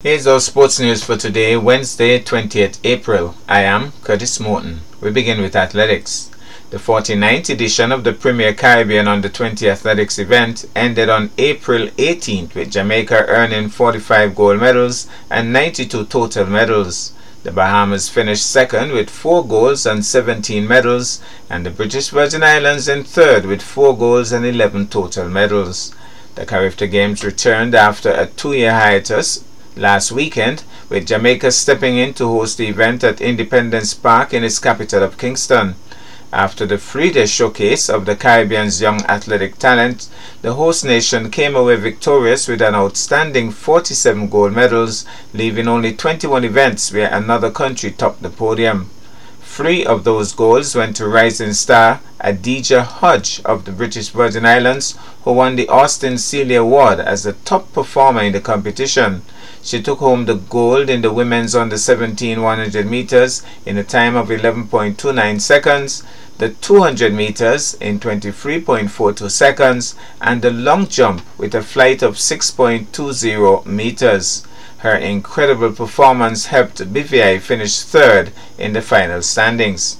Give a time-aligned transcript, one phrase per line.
[0.00, 3.34] Here's our sports news for today, Wednesday, 20th April.
[3.48, 4.82] I am Curtis Morton.
[5.00, 6.30] We begin with athletics.
[6.70, 12.54] The 49th edition of the Premier Caribbean Under 20 Athletics event ended on April 18th
[12.54, 17.12] with Jamaica earning 45 gold medals and 92 total medals.
[17.42, 21.20] The Bahamas finished second with 4 golds and 17 medals,
[21.50, 25.92] and the British Virgin Islands in third with 4 golds and 11 total medals.
[26.36, 29.42] The Carifta Games returned after a two year hiatus
[29.78, 34.58] last weekend, with Jamaica stepping in to host the event at Independence Park in its
[34.58, 35.76] capital of Kingston.
[36.32, 40.08] After the three-day showcase of the Caribbean's young athletic talent,
[40.42, 46.44] the host nation came away victorious with an outstanding 47 gold medals, leaving only 21
[46.44, 48.90] events where another country topped the podium.
[49.58, 54.96] Three of those goals went to rising star Adaejah Hodge of the British Virgin Islands,
[55.24, 59.22] who won the Austin Sealy Award as the top performer in the competition.
[59.60, 64.14] She took home the gold in the women's under 17 100 meters in a time
[64.14, 66.04] of 11.29 seconds,
[66.38, 73.66] the 200 meters in 23.42 seconds, and the long jump with a flight of 6.20
[73.66, 74.46] meters.
[74.78, 79.96] Her incredible performance helped BVI finish third in the final standings.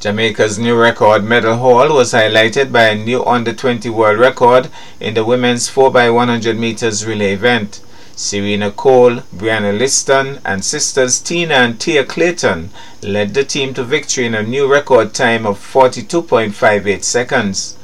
[0.00, 5.14] Jamaica's new record medal haul was highlighted by a new under 20 world record in
[5.14, 7.80] the women's 4x100 meters relay event.
[8.16, 12.70] Serena Cole, Brianna Lyston, and sisters Tina and Tia Clayton
[13.02, 17.75] led the team to victory in a new record time of 42.58 seconds.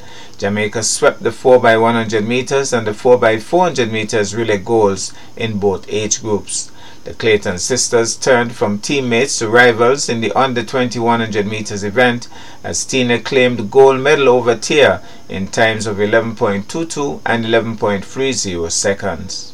[0.43, 6.73] Jamaica swept the 4x100 meters and the 4x400 meters relay goals in both age groups.
[7.05, 12.27] The Clayton sisters turned from teammates to rivals in the under 20 100 meters event
[12.65, 19.53] as Tina claimed gold medal over Tia in times of 11.22 and 11.30 seconds.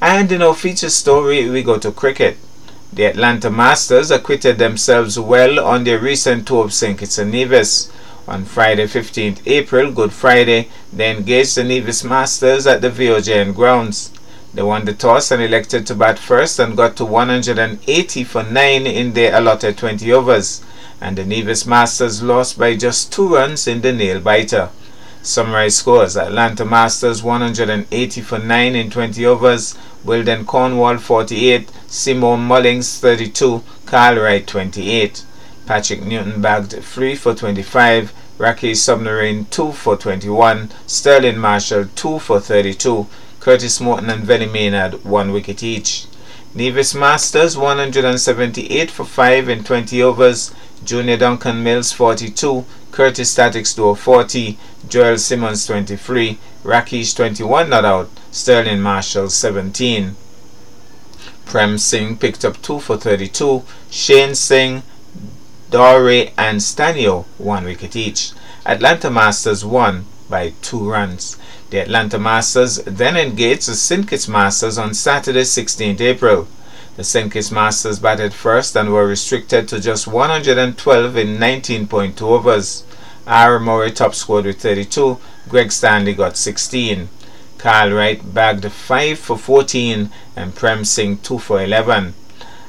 [0.00, 2.38] And in our feature story, we go to cricket.
[2.90, 6.98] The Atlanta Masters acquitted themselves well on their recent tour of St.
[6.98, 7.92] Kitts and Nevis.
[8.28, 14.10] On Friday, 15th April, Good Friday, they engaged the Nevis Masters at the VOJN grounds.
[14.52, 18.86] They won the toss and elected to bat first and got to 180 for 9
[18.86, 20.62] in their allotted 20 overs.
[21.00, 24.68] And the Nevis Masters lost by just 2 runs in the nail biter.
[25.22, 29.74] Summary scores Atlanta Masters 180 for 9 in 20 overs,
[30.04, 35.24] Wilden Cornwall 48, Simone Mullings 32, Carl Wright 28.
[35.68, 42.40] Patrick Newton bagged 3 for 25, Rocky Submarine 2 for 21, Sterling Marshall 2 for
[42.40, 43.06] 32,
[43.38, 46.06] Curtis Morton and Venny Maynard 1 wicket each.
[46.54, 53.94] Nevis Masters 178 for 5 in 20 overs, Junior Duncan Mills 42, Curtis Statics Duo
[53.94, 54.56] 40,
[54.88, 60.16] Joel Simmons 23, Rakesh 21 not out, Sterling Marshall 17.
[61.44, 64.82] Prem Singh picked up 2 for 32, Shane Singh,
[65.70, 68.32] Dore and Stanio 1 wicket each.
[68.64, 71.36] Atlanta Masters won by 2 runs.
[71.68, 74.08] The Atlanta Masters then engaged the St.
[74.08, 76.48] Kitts Masters on Saturday 16th April.
[76.96, 77.30] The St.
[77.30, 82.84] Kitts Masters batted first and were restricted to just 112 in 19.2 overs.
[83.26, 85.18] Aaron Murray top scored with 32,
[85.50, 87.10] Greg Stanley got 16.
[87.58, 92.14] Carl Wright bagged 5 for 14 and Prem Singh 2 for 11.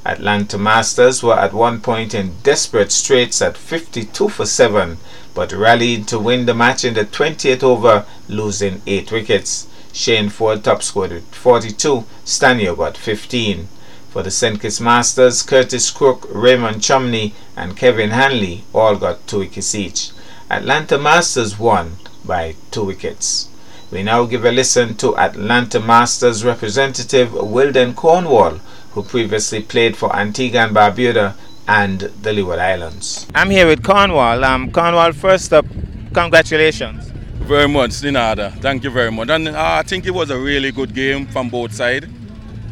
[0.10, 4.98] Atlanta Masters were at one point in desperate straits at 52 for 7
[5.34, 9.68] but rallied to win the match in the 20th over, losing 8 wickets.
[9.94, 13.68] Shane Ford top scored with 42, Stanley got 15.
[14.10, 14.60] For the St.
[14.60, 20.10] Kitts Masters, Curtis Crook, Raymond Chumney, and Kevin Hanley all got two wickets each.
[20.50, 23.48] Atlanta Masters won by two wickets.
[23.92, 28.60] We now give a listen to Atlanta Masters representative Wilden Cornwall,
[28.92, 31.36] who previously played for Antigua and Barbuda
[31.68, 33.28] and the Leeward Islands.
[33.36, 34.44] I'm here with Cornwall.
[34.44, 35.66] Um, Cornwall, first up,
[36.14, 37.06] congratulations.
[37.50, 38.60] Very much, Dinada.
[38.62, 39.30] Thank you very much.
[39.30, 42.08] And uh, I think it was a really good game from both sides.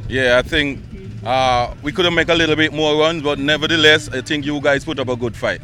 [0.09, 0.83] Yeah, I think
[1.25, 4.59] uh, we could have made a little bit more runs, but nevertheless, I think you
[4.61, 5.61] guys put up a good fight.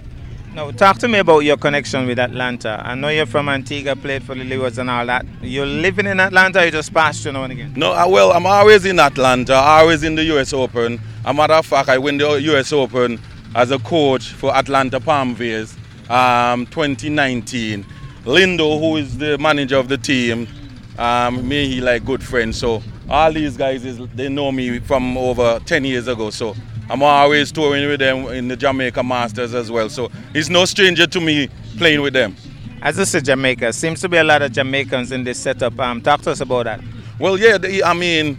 [0.55, 2.79] Now, talk to me about your connection with Atlanta.
[2.85, 5.25] I know you're from Antigua, played for the Leewards and all that.
[5.41, 7.73] You're living in Atlanta, you just passed through now and again?
[7.75, 11.01] No, uh, well, I'm always in Atlanta, always in the US Open.
[11.25, 13.19] A matter of fact, I win the US Open
[13.55, 15.75] as a coach for Atlanta Palmveers
[16.11, 17.83] um, 2019.
[18.25, 20.47] Lindo, who is the manager of the team,
[20.99, 22.59] um, me, he like good friends.
[22.59, 26.56] So all these guys is they know me from over 10 years ago so
[26.94, 31.06] i'm always touring with them in the jamaica masters as well so it's no stranger
[31.06, 32.36] to me playing with them
[32.86, 35.80] as I said, Jamaica seems to be a lot of Jamaicans in this setup.
[35.80, 36.81] Um, talk to us about that.
[37.18, 38.38] Well, yeah, I mean,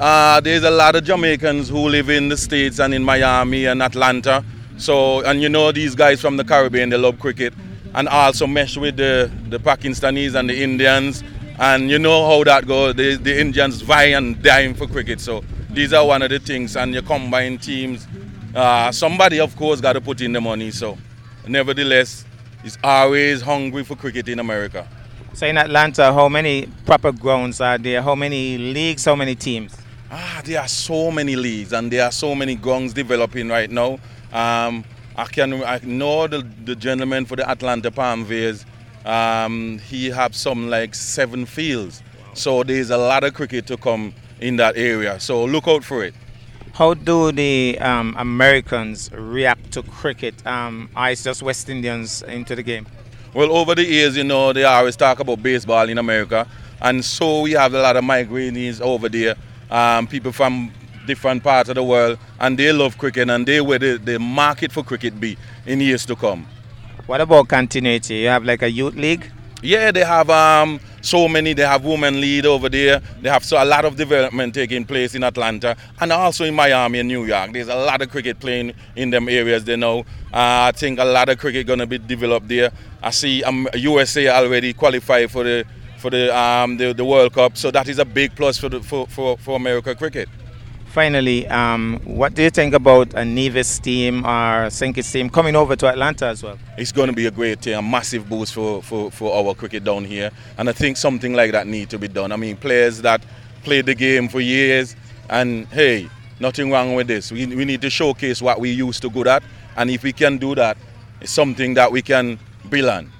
[0.00, 3.82] uh, there's a lot of Jamaicans who live in the States and in Miami and
[3.82, 4.42] Atlanta.
[4.78, 7.52] So, and you know these guys from the Caribbean, they love cricket.
[7.94, 11.22] And also mesh with the, the Pakistanis and the Indians.
[11.58, 12.94] And you know how that goes.
[12.94, 15.20] The, the Indians vie and dying for cricket.
[15.20, 16.76] So these are one of the things.
[16.76, 18.06] And you combine teams.
[18.54, 20.70] Uh, somebody, of course, got to put in the money.
[20.70, 20.98] So
[21.46, 22.24] nevertheless,
[22.64, 24.88] is always hungry for cricket in America.
[25.34, 28.02] So in Atlanta, how many proper grounds are there?
[28.02, 29.04] How many leagues?
[29.04, 29.76] How many teams?
[30.10, 33.98] Ah, there are so many leagues and there are so many grounds developing right now.
[34.32, 34.84] Um,
[35.16, 38.64] I can I know the, the gentleman for the Atlanta Palm Veers.
[39.04, 42.02] Um, he have some like seven fields.
[42.34, 45.18] So there's a lot of cricket to come in that area.
[45.20, 46.14] So look out for it.
[46.74, 50.46] How do the um, Americans react to cricket?
[50.46, 52.86] Um, it's just West Indians into the game.
[53.34, 56.46] Well, over the years, you know, they always talk about baseball in America,
[56.80, 59.34] and so we have a lot of migraines over there.
[59.70, 60.72] Um, people from
[61.06, 64.70] different parts of the world, and they love cricket, and they where the, the market
[64.70, 65.36] for cricket be
[65.66, 66.46] in years to come.
[67.06, 68.16] What about continuity?
[68.16, 69.30] You have like a youth league?
[69.62, 71.52] Yeah, they have um, so many.
[71.54, 73.00] They have women lead over there.
[73.20, 76.98] They have so a lot of development taking place in Atlanta and also in Miami
[77.00, 77.52] and New York.
[77.52, 79.64] There's a lot of cricket playing in them areas.
[79.64, 80.00] They know.
[80.32, 82.70] Uh, I think a lot of cricket gonna be developed there.
[83.02, 85.64] I see um, USA already qualified for the
[85.98, 88.80] for the, um, the the World Cup, so that is a big plus for the,
[88.80, 90.28] for, for, for America cricket
[90.98, 94.92] finally, um, what do you think about a Nevis team or St.
[94.92, 96.58] Kitts team coming over to Atlanta as well?
[96.76, 99.84] It's going to be a great team, a massive boost for, for, for our cricket
[99.84, 100.32] down here.
[100.58, 102.32] And I think something like that needs to be done.
[102.32, 103.22] I mean, players that
[103.62, 104.96] played the game for years,
[105.30, 106.10] and hey,
[106.40, 107.30] nothing wrong with this.
[107.30, 109.44] We, we need to showcase what we used to good at.
[109.76, 110.76] And if we can do that,
[111.20, 113.12] it's something that we can build on.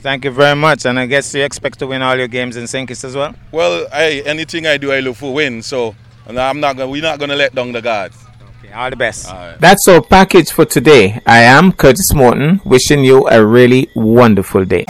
[0.00, 0.84] Thank you very much.
[0.84, 2.86] And I guess you expect to win all your games in St.
[2.86, 3.34] Kitts as well?
[3.50, 5.62] Well, hey, anything I do, I look for win.
[5.62, 5.94] So
[6.26, 8.16] and I'm not gonna, we're not going to let down the guards.
[8.62, 9.28] Okay, all the best.
[9.28, 9.60] All right.
[9.60, 11.20] That's our package for today.
[11.26, 14.84] I am Curtis Morton, wishing you a really wonderful day.